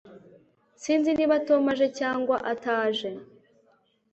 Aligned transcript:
Sinzi 0.81 1.09
niba 1.13 1.35
Tom 1.47 1.63
aje 1.73 1.87
cyangwa 1.99 2.35
ataje 2.51 3.09